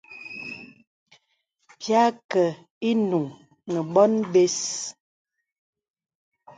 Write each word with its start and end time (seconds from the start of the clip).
Bìa 1.79 1.99
àkə 2.09 2.43
īnuŋ 2.89 3.25
nə 3.71 3.79
bòn 3.93 4.13
bə̀s. 4.31 4.59